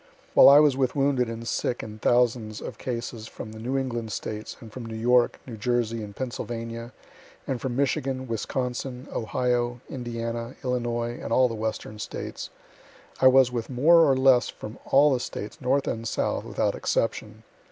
While 0.33 0.49
I 0.49 0.59
was 0.59 0.75
with 0.75 0.95
wounded 0.95 1.29
and 1.29 1.47
sick 1.47 1.83
in 1.83 1.99
thousands 1.99 2.59
of 2.59 2.79
cases 2.79 3.27
from 3.27 3.51
the 3.51 3.59
New 3.59 3.77
England 3.77 4.11
States, 4.11 4.57
and 4.59 4.73
from 4.73 4.87
New 4.87 4.95
York, 4.97 5.39
New 5.45 5.57
Jersey, 5.57 6.01
and 6.01 6.15
Pennsylvania, 6.15 6.91
and 7.45 7.61
from 7.61 7.75
Michigan, 7.75 8.27
Wisconsin, 8.27 9.07
Ohio, 9.13 9.79
Indiana, 9.91 10.55
Illinois, 10.63 11.19
and 11.21 11.31
all 11.31 11.47
the 11.47 11.53
Western 11.53 11.99
States, 11.99 12.49
I 13.19 13.27
was 13.27 13.51
with 13.51 13.69
more 13.69 13.99
or 14.11 14.17
less 14.17 14.49
from 14.49 14.79
all 14.85 15.13
the 15.13 15.19
States, 15.19 15.61
North 15.61 15.87
and 15.87 16.07
South, 16.07 16.45
without 16.45 16.73
exception. 16.73 17.43